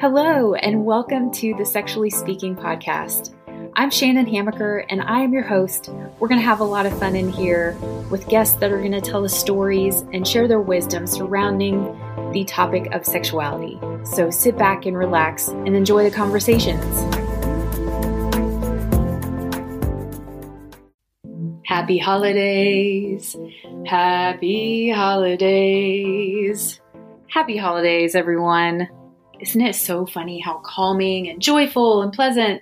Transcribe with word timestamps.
Hello, 0.00 0.54
and 0.54 0.84
welcome 0.84 1.30
to 1.32 1.54
the 1.58 1.64
Sexually 1.66 2.10
Speaking 2.10 2.56
podcast. 2.56 3.34
I'm 3.74 3.90
Shannon 3.90 4.26
Hamaker, 4.26 4.86
and 4.88 5.02
I 5.02 5.20
am 5.20 5.32
your 5.32 5.42
host. 5.42 5.90
We're 6.18 6.28
going 6.28 6.40
to 6.40 6.46
have 6.46 6.60
a 6.60 6.64
lot 6.64 6.86
of 6.86 6.98
fun 6.98 7.14
in 7.16 7.28
here 7.30 7.76
with 8.10 8.28
guests 8.28 8.56
that 8.56 8.72
are 8.72 8.78
going 8.78 8.92
to 8.92 9.00
tell 9.00 9.24
us 9.24 9.38
stories 9.38 10.00
and 10.12 10.26
share 10.26 10.48
their 10.48 10.60
wisdom 10.60 11.06
surrounding 11.06 11.82
the 12.32 12.44
topic 12.44 12.86
of 12.92 13.04
sexuality. 13.04 13.78
So 14.04 14.30
sit 14.30 14.56
back 14.56 14.86
and 14.86 14.96
relax 14.96 15.48
and 15.48 15.76
enjoy 15.76 16.08
the 16.08 16.16
conversations. 16.16 16.84
Happy 21.64 21.98
holidays! 21.98 23.36
Happy 23.86 24.90
holidays! 24.90 26.80
Happy 27.30 27.56
holidays, 27.56 28.16
everyone! 28.16 28.88
Isn't 29.38 29.60
it 29.60 29.76
so 29.76 30.04
funny 30.04 30.40
how 30.40 30.60
calming 30.64 31.28
and 31.28 31.40
joyful 31.40 32.02
and 32.02 32.12
pleasant 32.12 32.60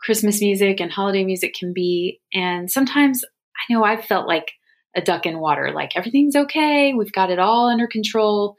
Christmas 0.00 0.40
music 0.40 0.80
and 0.80 0.90
holiday 0.90 1.22
music 1.22 1.52
can 1.52 1.74
be? 1.74 2.22
And 2.32 2.70
sometimes 2.70 3.22
I 3.24 3.70
know 3.70 3.84
I've 3.84 4.06
felt 4.06 4.26
like 4.26 4.52
a 4.96 5.02
duck 5.02 5.26
in 5.26 5.38
water, 5.38 5.70
like 5.74 5.96
everything's 5.96 6.34
okay, 6.34 6.94
we've 6.94 7.12
got 7.12 7.30
it 7.30 7.38
all 7.38 7.68
under 7.68 7.86
control. 7.86 8.56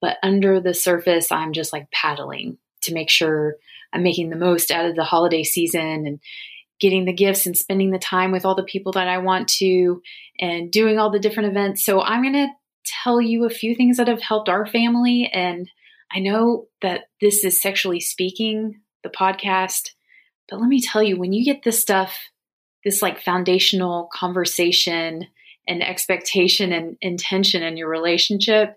But 0.00 0.16
under 0.22 0.60
the 0.60 0.74
surface, 0.74 1.32
I'm 1.32 1.52
just 1.54 1.72
like 1.72 1.90
paddling 1.90 2.58
to 2.82 2.94
make 2.94 3.10
sure 3.10 3.56
I'm 3.92 4.04
making 4.04 4.30
the 4.30 4.36
most 4.36 4.70
out 4.70 4.86
of 4.86 4.94
the 4.94 5.02
holiday 5.02 5.42
season 5.42 6.06
and 6.06 6.20
getting 6.80 7.04
the 7.04 7.12
gifts 7.12 7.46
and 7.46 7.56
spending 7.56 7.90
the 7.90 7.98
time 7.98 8.30
with 8.30 8.44
all 8.44 8.54
the 8.54 8.62
people 8.62 8.92
that 8.92 9.08
I 9.08 9.18
want 9.18 9.48
to 9.58 10.02
and 10.38 10.70
doing 10.70 11.00
all 11.00 11.10
the 11.10 11.18
different 11.18 11.50
events. 11.50 11.84
So 11.84 12.00
I'm 12.00 12.22
going 12.22 12.34
to 12.34 12.48
tell 13.02 13.20
you 13.20 13.44
a 13.44 13.50
few 13.50 13.74
things 13.74 13.96
that 13.96 14.08
have 14.08 14.22
helped 14.22 14.48
our 14.48 14.66
family. 14.66 15.30
And 15.32 15.70
I 16.12 16.18
know 16.18 16.66
that 16.82 17.04
this 17.20 17.44
is 17.44 17.60
sexually 17.60 18.00
speaking, 18.00 18.80
the 19.02 19.10
podcast, 19.10 19.90
but 20.48 20.60
let 20.60 20.68
me 20.68 20.80
tell 20.80 21.02
you, 21.02 21.16
when 21.16 21.32
you 21.32 21.44
get 21.44 21.62
this 21.62 21.80
stuff, 21.80 22.18
this 22.84 23.02
like 23.02 23.20
foundational 23.20 24.08
conversation 24.12 25.26
and 25.68 25.82
expectation 25.82 26.72
and 26.72 26.96
intention 27.00 27.62
in 27.62 27.76
your 27.76 27.88
relationship, 27.88 28.76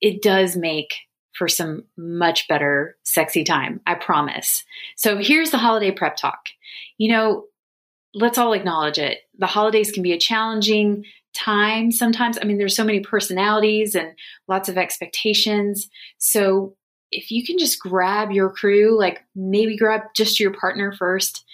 it 0.00 0.22
does 0.22 0.56
make 0.56 0.94
for 1.32 1.48
some 1.48 1.84
much 1.96 2.48
better 2.48 2.96
sexy 3.02 3.44
time. 3.44 3.80
I 3.86 3.94
promise. 3.94 4.64
So 4.96 5.18
here's 5.18 5.50
the 5.50 5.58
holiday 5.58 5.90
prep 5.90 6.16
talk. 6.16 6.40
You 6.98 7.12
know, 7.12 7.44
let's 8.14 8.38
all 8.38 8.52
acknowledge 8.52 8.98
it. 8.98 9.18
The 9.38 9.46
holidays 9.46 9.92
can 9.92 10.02
be 10.02 10.12
a 10.12 10.18
challenging 10.18 11.04
time 11.36 11.92
sometimes. 11.92 12.38
I 12.40 12.44
mean, 12.44 12.58
there's 12.58 12.76
so 12.76 12.84
many 12.84 13.00
personalities 13.00 13.94
and 13.94 14.12
lots 14.48 14.68
of 14.68 14.78
expectations. 14.78 15.88
So 16.18 16.76
if 17.12 17.30
you 17.30 17.44
can 17.44 17.58
just 17.58 17.80
grab 17.80 18.30
your 18.32 18.50
crew, 18.50 18.98
like 18.98 19.22
maybe 19.34 19.76
grab 19.76 20.02
just 20.14 20.40
your 20.40 20.52
partner 20.52 20.92
first 20.92 21.44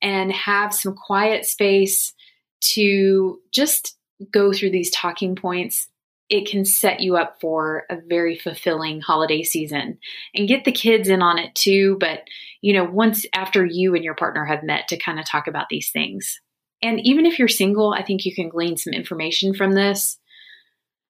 and 0.00 0.32
have 0.32 0.74
some 0.74 0.94
quiet 0.94 1.44
space 1.44 2.12
to 2.60 3.40
just 3.52 3.96
go 4.32 4.52
through 4.52 4.70
these 4.70 4.90
talking 4.90 5.34
points 5.34 5.88
it 6.32 6.48
can 6.48 6.64
set 6.64 7.00
you 7.00 7.14
up 7.18 7.38
for 7.42 7.84
a 7.90 7.96
very 8.08 8.38
fulfilling 8.38 9.02
holiday 9.02 9.42
season 9.42 9.98
and 10.34 10.48
get 10.48 10.64
the 10.64 10.72
kids 10.72 11.08
in 11.08 11.20
on 11.20 11.38
it 11.38 11.54
too. 11.54 11.98
But, 12.00 12.20
you 12.62 12.72
know, 12.72 12.84
once 12.84 13.26
after 13.34 13.66
you 13.66 13.94
and 13.94 14.02
your 14.02 14.14
partner 14.14 14.46
have 14.46 14.62
met 14.62 14.88
to 14.88 14.96
kind 14.96 15.20
of 15.20 15.26
talk 15.26 15.46
about 15.46 15.68
these 15.68 15.90
things. 15.90 16.40
And 16.82 17.00
even 17.04 17.26
if 17.26 17.38
you're 17.38 17.48
single, 17.48 17.92
I 17.92 18.02
think 18.02 18.24
you 18.24 18.34
can 18.34 18.48
glean 18.48 18.76
some 18.76 18.92
information 18.92 19.54
from 19.54 19.72
this. 19.72 20.18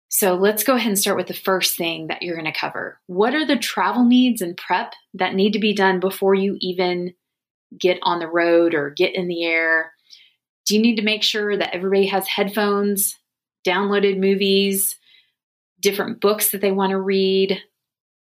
So 0.08 0.34
let's 0.34 0.64
go 0.64 0.76
ahead 0.76 0.88
and 0.88 0.98
start 0.98 1.16
with 1.16 1.26
the 1.26 1.34
first 1.34 1.76
thing 1.76 2.06
that 2.06 2.22
you're 2.22 2.36
going 2.36 2.50
to 2.50 2.58
cover. 2.58 3.00
What 3.06 3.34
are 3.34 3.44
the 3.44 3.56
travel 3.56 4.04
needs 4.04 4.40
and 4.40 4.56
prep 4.56 4.92
that 5.14 5.34
need 5.34 5.52
to 5.52 5.58
be 5.58 5.74
done 5.74 5.98
before 5.98 6.34
you 6.34 6.56
even 6.60 7.14
get 7.78 7.98
on 8.02 8.20
the 8.20 8.28
road 8.28 8.74
or 8.74 8.90
get 8.90 9.14
in 9.14 9.26
the 9.26 9.44
air? 9.44 9.92
Do 10.64 10.74
you 10.74 10.80
need 10.80 10.96
to 10.96 11.02
make 11.02 11.22
sure 11.22 11.56
that 11.56 11.74
everybody 11.74 12.06
has 12.06 12.28
headphones, 12.28 13.16
downloaded 13.66 14.18
movies, 14.18 14.96
different 15.80 16.20
books 16.20 16.50
that 16.50 16.60
they 16.60 16.72
want 16.72 16.90
to 16.90 17.00
read, 17.00 17.60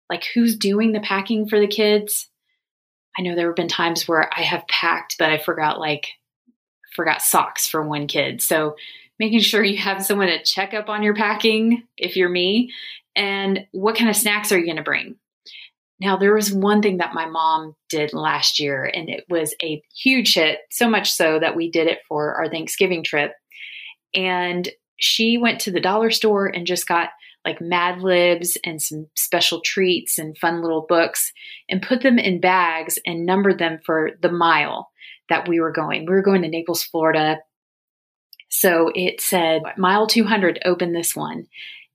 like 0.09 0.25
who's 0.35 0.57
doing 0.57 0.93
the 0.93 1.01
packing 1.01 1.49
for 1.49 1.59
the 1.59 1.67
kids. 1.67 2.29
I 3.19 3.23
know 3.23 3.35
there 3.35 3.49
have 3.49 3.57
been 3.57 3.69
times 3.69 4.07
where 4.07 4.31
I 4.33 4.43
have 4.43 4.67
packed, 4.69 5.17
but 5.19 5.31
I 5.31 5.39
forgot 5.39 5.79
like 5.79 6.09
forgot 7.01 7.23
socks 7.23 7.67
for 7.67 7.83
one 7.83 8.07
kid. 8.07 8.43
So 8.43 8.77
making 9.19 9.41
sure 9.41 9.65
you 9.65 9.79
have 9.79 10.05
someone 10.05 10.27
to 10.27 10.43
check 10.43 10.75
up 10.75 10.91
on 10.91 11.03
your 11.03 11.15
packing 11.15 11.85
if 11.97 12.15
you're 12.15 12.29
me 12.29 12.73
and 13.17 13.67
what 13.73 13.97
kind 13.97 14.11
of 14.11 14.17
snacks 14.17 14.53
are 14.53 14.59
you 14.59 14.67
going 14.67 14.77
to 14.77 14.83
bring? 14.83 15.17
Now, 15.99 16.19
there 16.19 16.35
was 16.35 16.53
one 16.53 16.83
thing 16.83 16.99
that 16.99 17.15
my 17.15 17.25
mom 17.25 17.75
did 17.89 18.13
last 18.13 18.61
year, 18.61 18.85
and 18.85 19.09
it 19.09 19.25
was 19.31 19.55
a 19.63 19.83
huge 19.95 20.35
hit, 20.35 20.59
so 20.71 20.89
much 20.89 21.11
so 21.11 21.39
that 21.39 21.57
we 21.57 21.71
did 21.71 21.87
it 21.87 22.01
for 22.07 22.35
our 22.35 22.49
Thanksgiving 22.49 23.03
trip. 23.03 23.33
And 24.15 24.69
she 24.99 25.39
went 25.39 25.61
to 25.61 25.71
the 25.71 25.81
dollar 25.81 26.11
store 26.11 26.47
and 26.47 26.67
just 26.67 26.87
got 26.87 27.09
like 27.45 27.61
Mad 27.61 28.01
Libs 28.03 28.59
and 28.65 28.81
some 28.83 29.07
special 29.17 29.63
treats 29.63 30.19
and 30.19 30.37
fun 30.37 30.61
little 30.61 30.85
books 30.87 31.33
and 31.71 31.83
put 31.83 32.03
them 32.03 32.19
in 32.19 32.41
bags 32.41 32.99
and 33.07 33.25
numbered 33.25 33.59
them 33.59 33.79
for 33.85 34.11
the 34.21 34.31
mile 34.31 34.91
that 35.31 35.49
we 35.49 35.61
were 35.61 35.73
going. 35.73 36.05
We 36.07 36.13
were 36.13 36.23
going 36.23 36.43
to 36.43 36.49
Naples, 36.49 36.83
Florida. 36.83 37.39
So 38.51 38.91
it 38.95 39.21
said 39.21 39.63
mile 39.79 40.07
200, 40.07 40.61
open 40.65 40.93
this 40.93 41.17
one. 41.17 41.47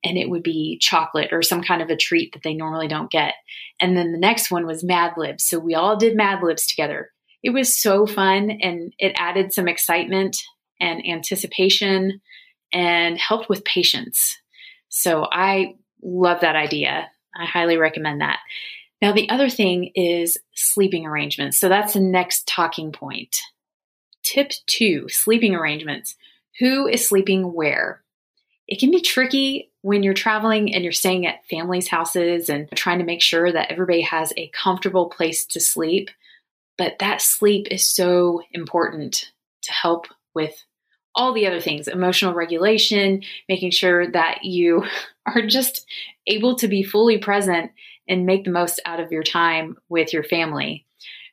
And 0.03 0.17
it 0.17 0.29
would 0.29 0.43
be 0.43 0.77
chocolate 0.79 1.29
or 1.31 1.41
some 1.41 1.63
kind 1.63 1.81
of 1.81 1.89
a 1.89 1.95
treat 1.95 2.33
that 2.33 2.43
they 2.43 2.53
normally 2.53 2.87
don't 2.87 3.09
get. 3.09 3.33
And 3.79 3.97
then 3.97 4.11
the 4.11 4.19
next 4.19 4.51
one 4.51 4.65
was 4.65 4.83
Mad 4.83 5.13
Libs. 5.17 5.45
So 5.45 5.57
we 5.59 5.73
all 5.73 5.97
did 5.97 6.15
Mad 6.15 6.43
Libs 6.43 6.67
together. 6.67 7.09
It 7.41 7.51
was 7.51 7.79
so 7.79 8.05
fun 8.05 8.51
and 8.61 8.93
it 8.99 9.13
added 9.15 9.51
some 9.53 9.67
excitement 9.67 10.37
and 10.79 11.05
anticipation 11.07 12.21
and 12.71 13.17
helped 13.17 13.49
with 13.49 13.65
patience 13.65 14.37
so 14.95 15.27
I 15.29 15.75
love 16.01 16.39
that 16.39 16.55
idea. 16.55 17.09
I 17.35 17.45
highly 17.45 17.75
recommend 17.75 18.21
that. 18.21 18.39
Now, 19.01 19.11
the 19.11 19.29
other 19.29 19.49
thing 19.49 19.91
is 19.95 20.37
sleeping 20.53 21.05
arrangements. 21.05 21.59
So 21.59 21.69
that's 21.69 21.93
the 21.93 21.99
next 21.99 22.47
talking 22.47 22.91
point. 22.91 23.35
Tip 24.23 24.51
two 24.65 25.07
sleeping 25.09 25.53
arrangements. 25.53 26.15
Who 26.59 26.87
is 26.87 27.07
sleeping 27.07 27.53
where? 27.53 28.01
It 28.67 28.79
can 28.79 28.89
be 28.89 29.01
tricky 29.01 29.71
when 29.81 30.01
you're 30.01 30.15
traveling 30.15 30.73
and 30.73 30.83
you're 30.83 30.93
staying 30.93 31.27
at 31.27 31.45
families' 31.47 31.89
houses 31.89 32.49
and 32.49 32.69
trying 32.71 32.99
to 32.99 33.05
make 33.05 33.21
sure 33.21 33.51
that 33.51 33.71
everybody 33.71 34.01
has 34.01 34.33
a 34.35 34.49
comfortable 34.49 35.09
place 35.09 35.45
to 35.47 35.59
sleep. 35.59 36.09
But 36.77 36.97
that 36.99 37.21
sleep 37.21 37.67
is 37.69 37.87
so 37.87 38.41
important 38.51 39.31
to 39.63 39.71
help 39.71 40.07
with 40.33 40.63
all 41.13 41.33
the 41.33 41.47
other 41.47 41.61
things 41.61 41.87
emotional 41.87 42.33
regulation, 42.33 43.21
making 43.47 43.71
sure 43.71 44.09
that 44.11 44.43
you 44.43 44.85
are 45.25 45.45
just 45.45 45.85
able 46.27 46.55
to 46.55 46.67
be 46.67 46.83
fully 46.83 47.17
present 47.17 47.71
and 48.07 48.25
make 48.25 48.45
the 48.45 48.51
most 48.51 48.81
out 48.85 48.99
of 48.99 49.11
your 49.11 49.23
time 49.23 49.77
with 49.89 50.13
your 50.13 50.23
family. 50.23 50.85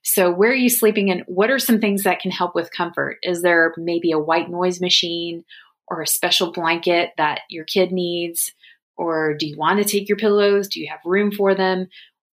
So, 0.02 0.32
where 0.32 0.50
are 0.50 0.54
you 0.54 0.68
sleeping 0.68 1.10
and 1.10 1.22
what 1.26 1.50
are 1.50 1.58
some 1.58 1.80
things 1.80 2.02
that 2.02 2.20
can 2.20 2.30
help 2.30 2.54
with 2.54 2.72
comfort? 2.72 3.18
Is 3.22 3.42
there 3.42 3.72
maybe 3.76 4.10
a 4.10 4.18
white 4.18 4.50
noise 4.50 4.80
machine 4.80 5.44
or 5.88 6.02
a 6.02 6.06
special 6.06 6.52
blanket 6.52 7.10
that 7.18 7.40
your 7.48 7.64
kid 7.64 7.92
needs? 7.92 8.52
Or 8.96 9.34
do 9.34 9.46
you 9.46 9.56
want 9.56 9.78
to 9.78 9.88
take 9.88 10.08
your 10.08 10.18
pillows? 10.18 10.68
Do 10.68 10.80
you 10.80 10.88
have 10.90 11.00
room 11.04 11.30
for 11.30 11.54
them? 11.54 11.88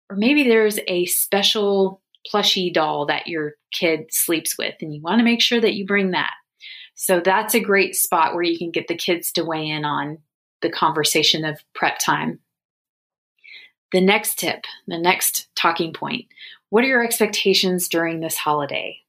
Or 0.09 0.15
maybe 0.15 0.43
there's 0.43 0.79
a 0.87 1.05
special 1.05 2.01
plushy 2.25 2.71
doll 2.71 3.05
that 3.05 3.27
your 3.27 3.53
kid 3.71 4.05
sleeps 4.09 4.57
with 4.57 4.75
and 4.81 4.93
you 4.93 5.01
want 5.01 5.19
to 5.19 5.23
make 5.23 5.41
sure 5.41 5.61
that 5.61 5.73
you 5.73 5.85
bring 5.85 6.11
that. 6.11 6.31
So 6.95 7.21
that's 7.21 7.55
a 7.55 7.61
great 7.61 7.95
spot 7.95 8.33
where 8.33 8.43
you 8.43 8.57
can 8.57 8.71
get 8.71 8.87
the 8.87 8.97
kids 8.97 9.31
to 9.33 9.45
weigh 9.45 9.69
in 9.69 9.85
on 9.85 10.17
the 10.61 10.69
conversation 10.69 11.45
of 11.45 11.59
prep 11.73 11.97
time. 11.99 12.39
The 13.91 14.01
next 14.01 14.37
tip, 14.37 14.65
the 14.87 14.99
next 14.99 15.47
talking 15.55 15.93
point 15.93 16.25
what 16.69 16.83
are 16.83 16.87
your 16.87 17.03
expectations 17.03 17.87
during 17.87 18.19
this 18.19 18.37
holiday? 18.37 18.99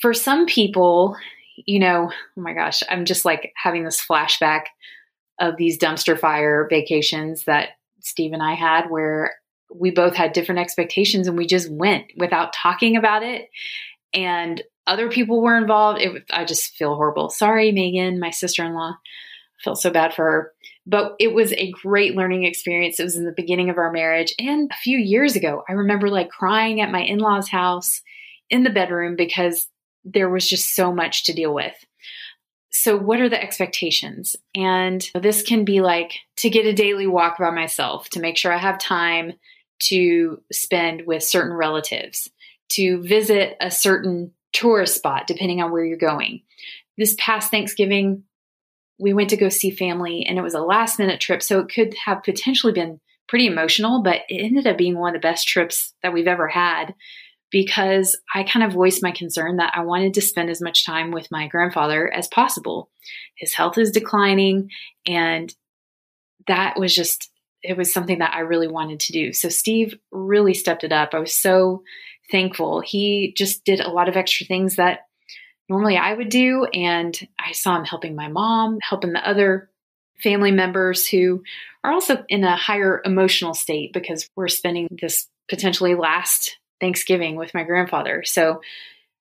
For 0.00 0.12
some 0.12 0.46
people, 0.46 1.16
you 1.56 1.78
know, 1.78 2.10
oh 2.12 2.40
my 2.40 2.52
gosh, 2.52 2.82
I'm 2.88 3.04
just 3.04 3.24
like 3.24 3.52
having 3.56 3.84
this 3.84 4.04
flashback 4.04 4.64
of 5.40 5.56
these 5.56 5.78
dumpster 5.78 6.18
fire 6.18 6.66
vacations 6.68 7.44
that 7.44 7.70
Steve 8.00 8.32
and 8.32 8.42
I 8.42 8.54
had 8.54 8.90
where 8.90 9.34
we 9.74 9.90
both 9.90 10.14
had 10.14 10.32
different 10.32 10.60
expectations 10.60 11.26
and 11.26 11.36
we 11.36 11.46
just 11.46 11.70
went 11.70 12.06
without 12.16 12.52
talking 12.52 12.96
about 12.96 13.22
it. 13.22 13.48
And 14.12 14.62
other 14.86 15.10
people 15.10 15.42
were 15.42 15.56
involved. 15.56 16.00
It, 16.00 16.24
I 16.32 16.44
just 16.44 16.74
feel 16.76 16.94
horrible. 16.94 17.30
Sorry, 17.30 17.72
Megan, 17.72 18.18
my 18.18 18.30
sister 18.30 18.64
in 18.64 18.74
law. 18.74 18.92
I 18.92 19.62
felt 19.62 19.78
so 19.80 19.90
bad 19.90 20.14
for 20.14 20.24
her. 20.24 20.52
But 20.90 21.16
it 21.18 21.34
was 21.34 21.52
a 21.52 21.70
great 21.70 22.16
learning 22.16 22.44
experience. 22.44 22.98
It 22.98 23.04
was 23.04 23.16
in 23.16 23.26
the 23.26 23.34
beginning 23.36 23.68
of 23.68 23.76
our 23.76 23.92
marriage. 23.92 24.34
And 24.38 24.70
a 24.70 24.76
few 24.76 24.96
years 24.96 25.36
ago, 25.36 25.62
I 25.68 25.72
remember 25.72 26.08
like 26.08 26.30
crying 26.30 26.80
at 26.80 26.90
my 26.90 27.02
in 27.02 27.18
law's 27.18 27.48
house 27.48 28.00
in 28.48 28.62
the 28.62 28.70
bedroom 28.70 29.14
because 29.14 29.68
there 30.04 30.30
was 30.30 30.48
just 30.48 30.74
so 30.74 30.92
much 30.92 31.24
to 31.24 31.34
deal 31.34 31.52
with. 31.52 31.74
so, 32.70 32.96
what 32.96 33.20
are 33.20 33.28
the 33.28 33.42
expectations? 33.42 34.36
And 34.54 35.06
this 35.14 35.42
can 35.42 35.64
be 35.64 35.80
like 35.80 36.12
to 36.38 36.48
get 36.48 36.64
a 36.64 36.72
daily 36.72 37.06
walk 37.06 37.38
by 37.38 37.50
myself, 37.50 38.08
to 38.10 38.20
make 38.20 38.36
sure 38.36 38.52
I 38.52 38.58
have 38.58 38.78
time 38.78 39.34
to 39.84 40.42
spend 40.52 41.02
with 41.06 41.22
certain 41.22 41.52
relatives, 41.52 42.30
to 42.70 43.02
visit 43.02 43.56
a 43.60 43.70
certain 43.70 44.32
tourist 44.52 44.96
spot, 44.96 45.26
depending 45.26 45.60
on 45.62 45.70
where 45.70 45.84
you're 45.84 45.98
going. 45.98 46.42
This 46.96 47.14
past 47.18 47.50
Thanksgiving, 47.50 48.24
we 48.98 49.12
went 49.12 49.30
to 49.30 49.36
go 49.36 49.48
see 49.48 49.70
family, 49.70 50.24
and 50.26 50.38
it 50.38 50.42
was 50.42 50.54
a 50.54 50.60
last 50.60 50.98
minute 50.98 51.20
trip. 51.20 51.42
So, 51.42 51.60
it 51.60 51.70
could 51.72 51.94
have 52.04 52.22
potentially 52.22 52.72
been 52.72 53.00
pretty 53.28 53.46
emotional, 53.46 54.02
but 54.02 54.22
it 54.28 54.42
ended 54.42 54.66
up 54.66 54.78
being 54.78 54.98
one 54.98 55.14
of 55.14 55.20
the 55.20 55.26
best 55.26 55.46
trips 55.46 55.94
that 56.02 56.12
we've 56.12 56.26
ever 56.26 56.48
had 56.48 56.94
because 57.50 58.18
I 58.34 58.42
kind 58.42 58.64
of 58.64 58.72
voiced 58.72 59.02
my 59.02 59.10
concern 59.10 59.56
that 59.56 59.72
I 59.74 59.80
wanted 59.80 60.14
to 60.14 60.20
spend 60.20 60.50
as 60.50 60.60
much 60.60 60.84
time 60.84 61.10
with 61.10 61.28
my 61.30 61.48
grandfather 61.48 62.12
as 62.12 62.28
possible. 62.28 62.90
His 63.36 63.54
health 63.54 63.78
is 63.78 63.90
declining, 63.90 64.70
and 65.06 65.54
that 66.46 66.78
was 66.78 66.94
just, 66.94 67.30
it 67.62 67.76
was 67.76 67.92
something 67.92 68.18
that 68.18 68.34
I 68.34 68.40
really 68.40 68.68
wanted 68.68 69.00
to 69.00 69.12
do. 69.12 69.32
So 69.32 69.48
Steve 69.48 69.94
really 70.10 70.54
stepped 70.54 70.84
it 70.84 70.92
up. 70.92 71.10
I 71.12 71.18
was 71.18 71.34
so 71.34 71.82
thankful. 72.30 72.80
He 72.80 73.34
just 73.36 73.64
did 73.64 73.80
a 73.80 73.90
lot 73.90 74.08
of 74.08 74.16
extra 74.16 74.46
things 74.46 74.76
that 74.76 75.00
normally 75.68 75.96
I 75.96 76.14
would 76.14 76.28
do, 76.28 76.64
and 76.64 77.18
I 77.38 77.52
saw 77.52 77.76
him 77.76 77.84
helping 77.84 78.14
my 78.14 78.28
mom, 78.28 78.78
helping 78.82 79.12
the 79.12 79.28
other 79.28 79.70
family 80.22 80.50
members 80.50 81.06
who 81.06 81.42
are 81.84 81.92
also 81.92 82.24
in 82.28 82.44
a 82.44 82.56
higher 82.56 83.00
emotional 83.04 83.54
state 83.54 83.92
because 83.92 84.28
we're 84.34 84.48
spending 84.48 84.88
this 85.00 85.28
potentially 85.48 85.94
last 85.94 86.58
Thanksgiving 86.80 87.36
with 87.36 87.54
my 87.54 87.64
grandfather. 87.64 88.24
So 88.24 88.60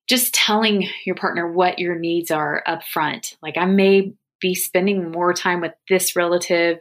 just 0.08 0.34
telling 0.34 0.88
your 1.06 1.16
partner 1.16 1.52
what 1.52 1.80
your 1.80 1.96
needs 1.96 2.32
are 2.32 2.64
up 2.66 2.84
front. 2.84 3.38
Like 3.42 3.58
I 3.58 3.66
may 3.66 4.14
be 4.40 4.56
spending 4.56 5.12
more 5.12 5.34
time 5.34 5.62
with 5.62 5.74
this 5.90 6.16
relative 6.16 6.80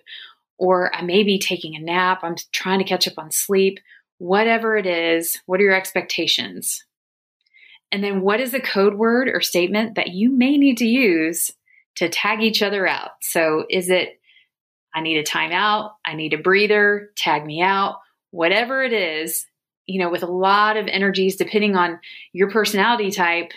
or 0.59 0.95
I 0.95 1.03
may 1.03 1.23
be 1.23 1.39
taking 1.39 1.75
a 1.75 1.81
nap. 1.81 2.21
I'm 2.23 2.37
trying 2.53 2.79
to 2.79 2.85
catch 2.85 3.07
up 3.09 3.19
on 3.19 3.31
sleep. 3.31 3.81
Whatever 4.19 4.77
it 4.77 4.87
is, 4.87 5.41
what 5.47 5.61
are 5.61 5.65
your 5.65 5.75
expectations? 5.75 6.85
And 7.93 8.03
then 8.03 8.21
what 8.21 8.41
is 8.41 8.53
a 8.53 8.61
code 8.61 8.95
word 8.95 9.29
or 9.29 9.41
statement 9.41 9.95
that 9.95 10.09
you 10.09 10.31
may 10.31 10.59
need 10.59 10.79
to 10.79 10.87
use 10.87 11.51
to 11.97 12.09
tag 12.09 12.43
each 12.43 12.63
other 12.63 12.87
out? 12.87 13.11
So 13.23 13.65
is 13.71 13.91
it 13.91 14.21
I 14.95 15.03
need 15.03 15.19
a 15.19 15.25
timeout, 15.25 15.93
I 16.07 16.15
need 16.15 16.33
a 16.33 16.39
breather, 16.39 17.11
tag 17.17 17.45
me 17.45 17.61
out, 17.61 17.99
whatever 18.31 18.83
it 18.83 18.95
is, 18.95 19.45
you 19.85 20.01
know, 20.01 20.11
with 20.11 20.23
a 20.23 20.31
lot 20.31 20.77
of 20.79 20.87
energies, 20.89 21.37
depending 21.37 21.77
on 21.77 22.01
your 22.33 22.51
personality 22.51 23.11
type 23.11 23.53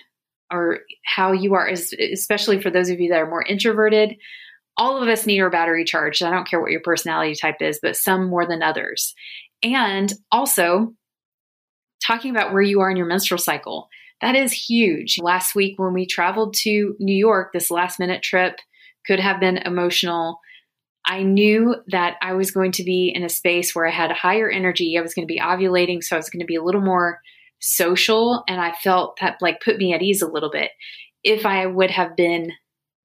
or 0.51 0.79
how 1.05 1.31
you 1.31 1.53
are, 1.53 1.67
especially 1.67 2.61
for 2.61 2.69
those 2.69 2.89
of 2.89 2.99
you 2.99 3.09
that 3.09 3.19
are 3.19 3.29
more 3.29 3.43
introverted. 3.43 4.17
All 4.77 5.01
of 5.01 5.07
us 5.07 5.25
need 5.25 5.39
our 5.39 5.49
battery 5.49 5.85
charged. 5.85 6.23
I 6.23 6.31
don't 6.31 6.47
care 6.47 6.59
what 6.59 6.71
your 6.71 6.81
personality 6.81 7.35
type 7.35 7.61
is, 7.61 7.79
but 7.81 7.95
some 7.95 8.29
more 8.29 8.45
than 8.45 8.61
others. 8.61 9.13
And 9.63 10.11
also, 10.31 10.93
talking 12.01 12.31
about 12.31 12.53
where 12.53 12.61
you 12.61 12.79
are 12.81 12.89
in 12.89 12.97
your 12.97 13.05
menstrual 13.05 13.37
cycle. 13.37 13.89
That 14.21 14.35
is 14.35 14.51
huge. 14.51 15.19
Last 15.21 15.55
week, 15.55 15.79
when 15.79 15.93
we 15.93 16.05
traveled 16.05 16.53
to 16.61 16.95
New 16.99 17.15
York, 17.15 17.53
this 17.53 17.71
last 17.71 17.99
minute 17.99 18.21
trip 18.21 18.57
could 19.05 19.19
have 19.19 19.39
been 19.39 19.57
emotional 19.57 20.39
I 21.09 21.23
knew 21.23 21.75
that 21.87 22.17
I 22.21 22.33
was 22.33 22.51
going 22.51 22.71
to 22.73 22.83
be 22.83 23.11
in 23.13 23.23
a 23.23 23.29
space 23.29 23.73
where 23.73 23.87
I 23.87 23.91
had 23.91 24.11
higher 24.11 24.47
energy. 24.47 24.95
I 24.95 25.01
was 25.01 25.15
going 25.15 25.27
to 25.27 25.33
be 25.33 25.39
ovulating, 25.39 26.03
so 26.03 26.15
I 26.15 26.19
was 26.19 26.29
going 26.29 26.41
to 26.41 26.45
be 26.45 26.55
a 26.55 26.63
little 26.63 26.81
more 26.81 27.19
social. 27.59 28.43
And 28.47 28.61
I 28.61 28.73
felt 28.73 29.17
that 29.19 29.37
like 29.41 29.61
put 29.61 29.77
me 29.77 29.93
at 29.93 30.03
ease 30.03 30.21
a 30.21 30.27
little 30.27 30.51
bit. 30.51 30.69
If 31.23 31.47
I 31.47 31.65
would 31.65 31.89
have 31.89 32.15
been 32.15 32.51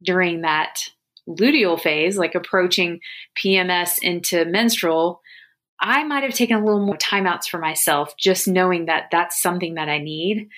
during 0.03 0.43
that 0.43 0.81
luteal 1.27 1.81
phase, 1.81 2.19
like 2.19 2.35
approaching 2.35 3.01
PMS 3.43 3.95
into 4.03 4.45
menstrual, 4.45 5.23
I 5.81 6.05
might 6.05 6.25
have 6.25 6.35
taken 6.35 6.57
a 6.57 6.65
little 6.65 6.85
more 6.85 6.99
timeouts 6.99 7.47
for 7.47 7.59
myself, 7.59 8.15
just 8.19 8.47
knowing 8.47 8.85
that 8.87 9.05
that's 9.11 9.41
something 9.41 9.75
that 9.75 9.89
I 9.89 9.99
need. 9.99 10.49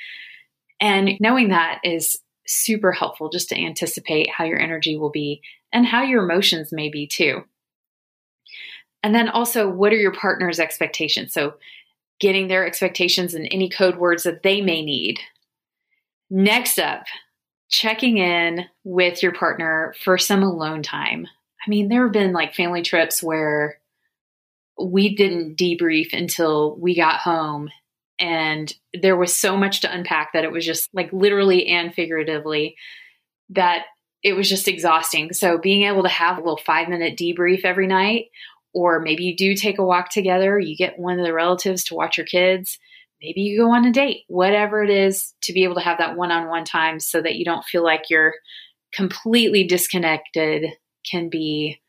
And 0.80 1.12
knowing 1.20 1.48
that 1.48 1.80
is 1.84 2.18
super 2.46 2.92
helpful 2.92 3.28
just 3.28 3.48
to 3.48 3.56
anticipate 3.56 4.30
how 4.30 4.44
your 4.44 4.58
energy 4.58 4.96
will 4.96 5.10
be 5.10 5.40
and 5.72 5.86
how 5.86 6.02
your 6.02 6.22
emotions 6.24 6.72
may 6.72 6.88
be 6.88 7.06
too. 7.06 7.44
And 9.02 9.14
then 9.14 9.28
also, 9.28 9.68
what 9.68 9.92
are 9.92 9.96
your 9.96 10.12
partner's 10.12 10.58
expectations? 10.58 11.32
So, 11.32 11.54
getting 12.18 12.48
their 12.48 12.66
expectations 12.66 13.34
and 13.34 13.46
any 13.50 13.68
code 13.68 13.96
words 13.98 14.22
that 14.22 14.42
they 14.42 14.62
may 14.62 14.82
need. 14.82 15.20
Next 16.30 16.78
up, 16.78 17.04
checking 17.68 18.18
in 18.18 18.64
with 18.84 19.22
your 19.22 19.32
partner 19.32 19.94
for 20.02 20.16
some 20.16 20.42
alone 20.42 20.82
time. 20.82 21.26
I 21.64 21.70
mean, 21.70 21.88
there 21.88 22.04
have 22.04 22.12
been 22.12 22.32
like 22.32 22.54
family 22.54 22.82
trips 22.82 23.22
where 23.22 23.78
we 24.82 25.14
didn't 25.14 25.56
debrief 25.56 26.12
until 26.12 26.76
we 26.76 26.94
got 26.94 27.20
home 27.20 27.70
and 28.18 28.72
there 28.94 29.16
was 29.16 29.36
so 29.36 29.56
much 29.56 29.80
to 29.80 29.92
unpack 29.92 30.32
that 30.32 30.44
it 30.44 30.52
was 30.52 30.64
just 30.64 30.88
like 30.94 31.12
literally 31.12 31.66
and 31.68 31.92
figuratively 31.94 32.76
that 33.50 33.84
it 34.22 34.32
was 34.34 34.48
just 34.48 34.68
exhausting. 34.68 35.32
So 35.32 35.58
being 35.58 35.82
able 35.82 36.02
to 36.02 36.08
have 36.08 36.36
a 36.36 36.40
little 36.40 36.60
five 36.64 36.88
minute 36.88 37.16
debrief 37.16 37.64
every 37.64 37.86
night, 37.86 38.26
or 38.72 39.00
maybe 39.00 39.24
you 39.24 39.36
do 39.36 39.54
take 39.54 39.78
a 39.78 39.84
walk 39.84 40.10
together, 40.10 40.58
you 40.58 40.76
get 40.76 40.98
one 40.98 41.18
of 41.18 41.24
the 41.24 41.32
relatives 41.32 41.84
to 41.84 41.94
watch 41.94 42.16
your 42.16 42.26
kids, 42.26 42.78
maybe 43.22 43.42
you 43.42 43.58
go 43.58 43.70
on 43.70 43.84
a 43.84 43.92
date, 43.92 44.24
whatever 44.28 44.82
it 44.82 44.90
is, 44.90 45.34
to 45.42 45.52
be 45.52 45.64
able 45.64 45.74
to 45.76 45.80
have 45.80 45.98
that 45.98 46.16
one 46.16 46.32
on 46.32 46.48
one 46.48 46.64
time 46.64 46.98
so 47.00 47.20
that 47.22 47.36
you 47.36 47.44
don't 47.44 47.64
feel 47.64 47.84
like 47.84 48.10
you're 48.10 48.34
completely 48.92 49.64
disconnected 49.64 50.70
can 51.08 51.28
be 51.28 51.80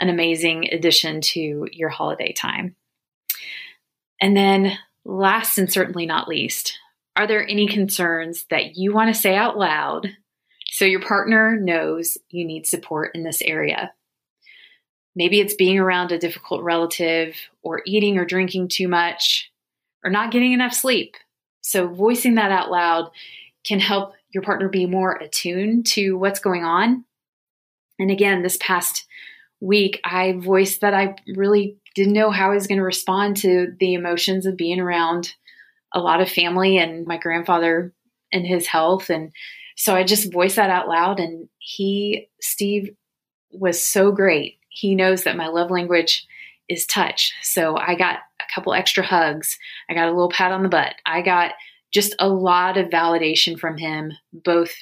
an 0.00 0.08
amazing 0.08 0.68
addition 0.72 1.20
to 1.20 1.66
your 1.72 1.88
holiday 1.88 2.32
time. 2.32 2.76
And 4.20 4.36
then 4.36 4.78
Last 5.08 5.56
and 5.56 5.72
certainly 5.72 6.04
not 6.04 6.28
least, 6.28 6.78
are 7.16 7.26
there 7.26 7.48
any 7.48 7.66
concerns 7.66 8.44
that 8.50 8.76
you 8.76 8.92
want 8.92 9.12
to 9.12 9.18
say 9.18 9.34
out 9.34 9.56
loud 9.56 10.14
so 10.66 10.84
your 10.84 11.00
partner 11.00 11.56
knows 11.56 12.18
you 12.28 12.44
need 12.44 12.66
support 12.66 13.12
in 13.14 13.22
this 13.22 13.40
area? 13.40 13.94
Maybe 15.16 15.40
it's 15.40 15.54
being 15.54 15.78
around 15.78 16.12
a 16.12 16.18
difficult 16.18 16.62
relative, 16.62 17.34
or 17.62 17.80
eating 17.86 18.18
or 18.18 18.26
drinking 18.26 18.68
too 18.68 18.86
much, 18.86 19.50
or 20.04 20.10
not 20.10 20.30
getting 20.30 20.52
enough 20.52 20.74
sleep. 20.74 21.16
So, 21.62 21.88
voicing 21.88 22.34
that 22.34 22.52
out 22.52 22.70
loud 22.70 23.10
can 23.66 23.80
help 23.80 24.12
your 24.28 24.42
partner 24.42 24.68
be 24.68 24.84
more 24.84 25.16
attuned 25.16 25.86
to 25.86 26.18
what's 26.18 26.38
going 26.38 26.64
on. 26.64 27.06
And 27.98 28.10
again, 28.10 28.42
this 28.42 28.58
past 28.60 29.06
week, 29.58 30.02
I 30.04 30.32
voiced 30.32 30.82
that 30.82 30.92
I 30.92 31.16
really 31.26 31.78
didn't 31.98 32.14
know 32.14 32.30
how 32.30 32.50
I 32.50 32.54
was 32.54 32.66
going 32.68 32.78
to 32.78 32.84
respond 32.84 33.38
to 33.38 33.74
the 33.80 33.94
emotions 33.94 34.46
of 34.46 34.56
being 34.56 34.78
around 34.80 35.34
a 35.92 36.00
lot 36.00 36.20
of 36.20 36.30
family 36.30 36.78
and 36.78 37.06
my 37.06 37.18
grandfather 37.18 37.92
and 38.32 38.46
his 38.46 38.66
health. 38.66 39.10
And 39.10 39.32
so 39.76 39.94
I 39.94 40.04
just 40.04 40.32
voiced 40.32 40.56
that 40.56 40.70
out 40.70 40.88
loud. 40.88 41.18
And 41.18 41.48
he, 41.58 42.28
Steve, 42.40 42.90
was 43.50 43.82
so 43.82 44.12
great. 44.12 44.58
He 44.68 44.94
knows 44.94 45.24
that 45.24 45.36
my 45.36 45.48
love 45.48 45.70
language 45.70 46.24
is 46.68 46.86
touch. 46.86 47.32
So 47.42 47.76
I 47.76 47.96
got 47.96 48.18
a 48.40 48.44
couple 48.54 48.74
extra 48.74 49.02
hugs. 49.02 49.58
I 49.90 49.94
got 49.94 50.06
a 50.06 50.12
little 50.12 50.30
pat 50.30 50.52
on 50.52 50.62
the 50.62 50.68
butt. 50.68 50.94
I 51.04 51.22
got 51.22 51.52
just 51.92 52.14
a 52.20 52.28
lot 52.28 52.76
of 52.76 52.90
validation 52.90 53.58
from 53.58 53.76
him, 53.76 54.12
both 54.32 54.72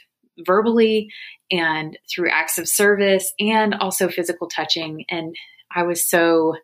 verbally 0.45 1.11
and 1.51 1.97
through 2.11 2.31
acts 2.31 2.59
of 2.59 2.69
service 2.69 3.33
and 3.41 3.75
also 3.75 4.09
physical 4.09 4.49
touching. 4.49 5.05
And 5.09 5.35
I 5.75 5.85
was 5.85 6.05
so 6.05 6.57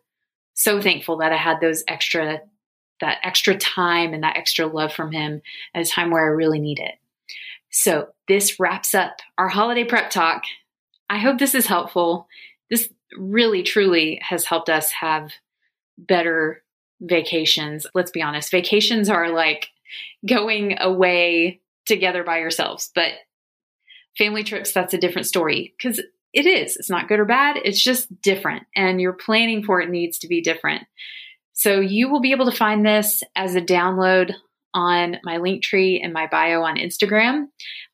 so 0.53 0.81
thankful 0.81 1.17
that 1.17 1.31
I 1.33 1.37
had 1.37 1.59
those 1.59 1.83
extra 1.87 2.41
that 3.01 3.17
extra 3.23 3.57
time 3.57 4.13
and 4.13 4.23
that 4.23 4.37
extra 4.37 4.65
love 4.65 4.93
from 4.93 5.11
him 5.11 5.41
at 5.73 5.85
a 5.85 5.89
time 5.89 6.09
where 6.09 6.23
I 6.23 6.29
really 6.29 6.59
need 6.59 6.79
it. 6.79 6.95
So, 7.69 8.09
this 8.27 8.59
wraps 8.59 8.93
up 8.93 9.17
our 9.37 9.49
holiday 9.49 9.83
prep 9.83 10.09
talk. 10.09 10.43
I 11.09 11.17
hope 11.17 11.39
this 11.39 11.55
is 11.55 11.65
helpful. 11.65 12.27
This 12.69 12.89
really 13.17 13.63
truly 13.63 14.19
has 14.23 14.45
helped 14.45 14.69
us 14.69 14.91
have 14.91 15.31
better 15.97 16.63
vacations. 17.01 17.85
Let's 17.93 18.11
be 18.11 18.21
honest, 18.21 18.51
vacations 18.51 19.09
are 19.09 19.29
like 19.29 19.69
going 20.25 20.77
away 20.79 21.61
together 21.85 22.23
by 22.23 22.39
yourselves, 22.39 22.91
but 22.95 23.11
family 24.17 24.43
trips, 24.43 24.71
that's 24.71 24.93
a 24.93 24.99
different 24.99 25.27
story 25.27 25.73
because 25.77 26.01
it 26.33 26.45
is. 26.45 26.75
It's 26.77 26.89
not 26.89 27.07
good 27.07 27.19
or 27.19 27.25
bad. 27.25 27.57
It's 27.63 27.81
just 27.81 28.21
different. 28.21 28.63
And 28.75 28.99
your 28.99 29.13
planning 29.13 29.63
for 29.63 29.79
it 29.81 29.89
needs 29.89 30.19
to 30.19 30.27
be 30.27 30.41
different. 30.41 30.83
So 31.53 31.79
you 31.79 32.09
will 32.09 32.21
be 32.21 32.31
able 32.31 32.49
to 32.49 32.57
find 32.57 32.85
this 32.85 33.23
as 33.35 33.55
a 33.55 33.61
download 33.61 34.33
on 34.73 35.17
my 35.23 35.37
link 35.37 35.63
tree 35.63 36.01
and 36.01 36.11
my 36.11 36.27
bio 36.27 36.63
on 36.63 36.77
Instagram. 36.77 37.45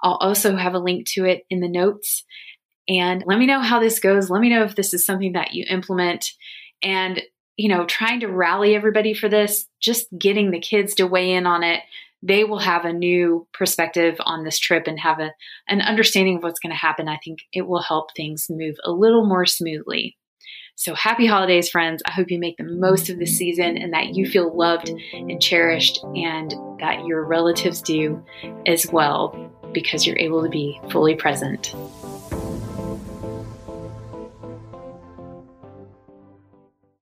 I'll 0.01 0.15
also 0.15 0.55
have 0.55 0.74
a 0.74 0.79
link 0.79 1.08
to 1.10 1.25
it 1.25 1.43
in 1.50 1.60
the 1.60 1.67
notes. 1.67 2.24
And 2.88 3.24
let 3.27 3.38
me 3.38 3.46
know 3.46 3.60
how 3.60 3.79
this 3.79 4.00
goes. 4.00 4.29
Let 4.29 4.41
me 4.41 4.50
know 4.50 4.63
if 4.63 4.75
this 4.75 4.93
is 4.93 5.05
something 5.05 5.34
that 5.34 5.53
you 5.53 5.65
implement. 5.69 6.31
And, 6.81 7.22
you 7.58 7.67
know, 7.67 7.86
trying 7.86 8.22
to 8.22 8.27
rally 8.27 8.75
everybody 8.75 9.13
for 9.13 9.27
this, 9.27 9.67
just 9.81 10.08
getting 10.17 10.51
the 10.51 10.62
kids 10.62 10.96
to 10.96 11.05
weigh 11.05 11.34
in 11.34 11.46
on 11.46 11.63
it 11.63 11.81
they 12.22 12.44
will 12.44 12.60
have 12.60 12.86
a 12.86 12.94
new 12.94 13.48
perspective 13.54 14.16
on 14.20 14.44
this 14.44 14.60
trip 14.60 14.88
and 14.88 15.00
have 15.00 15.20
a, 15.20 15.32
an 15.68 15.82
understanding 15.82 16.38
of 16.38 16.44
what's 16.44 16.60
going 16.60 16.72
to 16.72 16.78
happen. 16.78 17.08
I 17.08 17.20
think 17.24 17.40
it 17.54 17.68
will 17.68 17.82
help 17.82 18.14
things 18.16 18.48
move 18.50 18.76
a 18.84 18.92
little 18.92 19.26
more 19.26 19.46
smoothly. 19.46 20.18
So 20.76 20.96
happy 20.96 21.26
holidays, 21.26 21.70
friends. 21.70 22.02
I 22.06 22.12
hope 22.12 22.32
you 22.32 22.40
make 22.40 22.56
the 22.58 22.64
most 22.64 23.10
of 23.10 23.20
this 23.20 23.38
season 23.38 23.78
and 23.78 23.94
that 23.94 24.16
you 24.16 24.26
feel 24.26 24.56
loved 24.56 24.90
and 25.12 25.42
cherished 25.42 26.02
and 26.16 26.54
that 26.80 27.06
your 27.06 27.26
relatives 27.26 27.82
do 27.82 28.24
as 28.66 28.88
well 28.92 29.52
because 29.74 30.08
you're 30.08 30.20
able 30.20 30.42
to 30.42 30.50
be 30.50 30.80
fully 30.90 31.16
present. 31.16 31.76